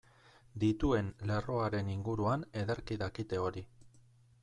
[0.63, 3.69] Dituen lerroaren inguruan ederki dakite hori.